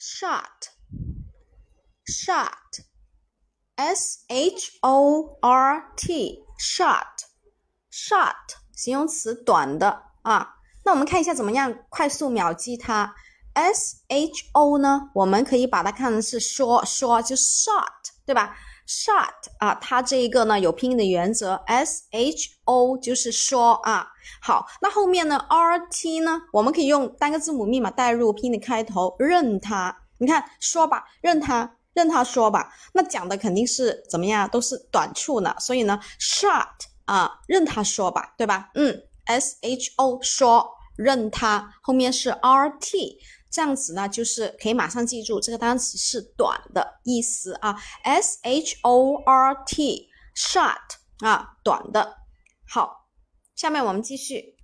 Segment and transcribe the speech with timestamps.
[0.00, 0.68] Short,
[2.08, 2.86] short,
[3.76, 7.24] s h o r t, short,
[7.90, 8.32] short,
[8.76, 10.54] 形容词短的啊。
[10.84, 13.12] 那我们看一下怎么样快速秒击它。
[13.66, 17.84] s h o 呢，我们可以把它看成是说说，就 short，
[18.24, 18.56] 对吧
[18.86, 24.06] ？short 啊，它这一个呢有拼音的原则，s h o 就是说啊，
[24.40, 36.66] 好，那后面呢 r t 呢，我们可以用单个字母密码代入拼音的开头，认它，你看说吧，认它，认它说吧，那讲的肯定是怎么样，都是短处呢，所以呢，short
[37.06, 38.70] 啊，认它说吧，对吧？
[38.76, 43.18] 嗯，s h o 说认它，后面是 r t。
[43.50, 50.76] 这样子呢，就是可以马上记住这个单词是短的意思啊，s h o r t，short
[51.26, 52.18] 啊，短的。
[52.68, 53.08] 好，
[53.54, 54.57] 下面我们继续。